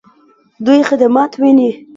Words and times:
دوی 0.65 0.79
خدمات 0.89 1.31
ویني؟ 1.41 1.69